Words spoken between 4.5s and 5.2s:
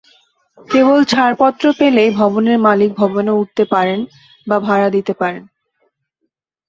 ভাড়া দিতে